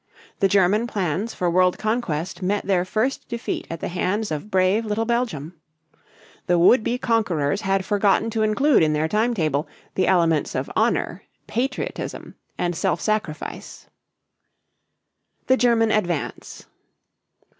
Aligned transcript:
The 0.39 0.47
German 0.47 0.87
plans 0.87 1.35
for 1.35 1.47
world 1.47 1.77
conquest 1.77 2.41
met 2.41 2.65
their 2.65 2.83
first 2.85 3.29
defeat 3.29 3.67
at 3.69 3.81
the 3.81 3.87
hands 3.87 4.31
of 4.31 4.49
brave 4.49 4.83
little 4.83 5.05
Belgium. 5.05 5.61
The 6.47 6.57
would 6.57 6.83
be 6.83 6.97
conquerors 6.97 7.61
had 7.61 7.85
forgotten 7.85 8.31
to 8.31 8.41
include 8.41 8.81
in 8.81 8.93
their 8.93 9.07
time 9.07 9.35
table 9.35 9.67
the 9.93 10.07
elements 10.07 10.55
of 10.55 10.71
honor, 10.75 11.21
patriotism, 11.45 12.33
and 12.57 12.75
self 12.75 12.99
sacrifice. 12.99 13.85
[Illustration: 15.45 15.45
THE 15.45 15.51
WESTERN 15.51 15.51
FRONT 15.51 15.51
1914] 15.51 15.51
THE 15.51 15.57
GERMAN 15.57 15.91
ADVANCE. 16.31 16.65